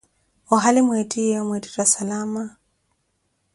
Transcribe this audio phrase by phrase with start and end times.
[0.53, 2.43] ohali mwettiyeewo mweettetta salama?